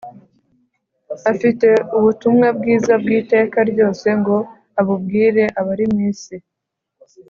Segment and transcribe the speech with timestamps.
[1.31, 1.67] afite
[1.97, 4.37] ubutumwa bwiza bw’iteka ryose ngo
[4.79, 6.35] abubwira abari mu isi,